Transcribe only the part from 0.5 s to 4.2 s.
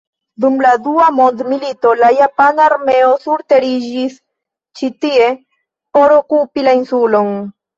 la Dua Mondmilito la japana armeo surteriĝis